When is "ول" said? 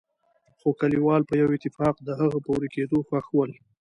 3.33-3.51